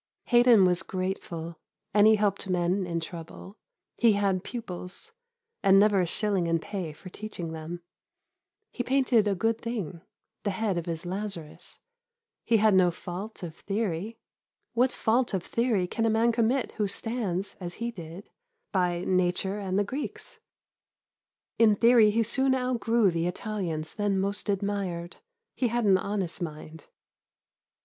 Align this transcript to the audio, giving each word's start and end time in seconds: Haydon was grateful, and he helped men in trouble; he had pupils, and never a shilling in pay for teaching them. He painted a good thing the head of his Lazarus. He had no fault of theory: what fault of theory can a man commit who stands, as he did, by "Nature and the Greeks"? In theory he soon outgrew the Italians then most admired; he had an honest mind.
Haydon 0.31 0.65
was 0.65 0.81
grateful, 0.81 1.59
and 1.93 2.07
he 2.07 2.15
helped 2.15 2.49
men 2.49 2.87
in 2.87 2.99
trouble; 2.99 3.59
he 3.97 4.13
had 4.13 4.43
pupils, 4.43 5.11
and 5.61 5.77
never 5.79 6.01
a 6.01 6.07
shilling 6.07 6.47
in 6.47 6.57
pay 6.57 6.91
for 6.91 7.09
teaching 7.09 7.51
them. 7.51 7.83
He 8.71 8.81
painted 8.81 9.27
a 9.27 9.35
good 9.35 9.61
thing 9.61 10.01
the 10.41 10.49
head 10.49 10.79
of 10.79 10.87
his 10.87 11.05
Lazarus. 11.05 11.77
He 12.43 12.57
had 12.57 12.73
no 12.73 12.89
fault 12.89 13.43
of 13.43 13.53
theory: 13.53 14.17
what 14.73 14.91
fault 14.91 15.35
of 15.35 15.43
theory 15.45 15.85
can 15.85 16.07
a 16.07 16.09
man 16.09 16.31
commit 16.31 16.71
who 16.77 16.87
stands, 16.87 17.55
as 17.59 17.75
he 17.75 17.91
did, 17.91 18.27
by 18.71 19.03
"Nature 19.05 19.59
and 19.59 19.77
the 19.77 19.83
Greeks"? 19.83 20.39
In 21.59 21.75
theory 21.75 22.09
he 22.09 22.23
soon 22.23 22.55
outgrew 22.55 23.11
the 23.11 23.27
Italians 23.27 23.93
then 23.93 24.19
most 24.19 24.49
admired; 24.49 25.17
he 25.53 25.67
had 25.67 25.85
an 25.85 25.99
honest 25.99 26.41
mind. 26.41 26.87